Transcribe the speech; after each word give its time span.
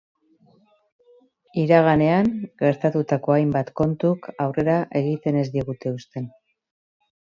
Iraganean 1.65 2.33
gertatuko 2.63 3.37
hainbat 3.37 3.73
kontuk 3.83 4.29
aurrera 4.49 4.83
egiten 5.05 5.43
ez 5.47 5.49
digute 5.61 5.99
uzten. 6.03 6.33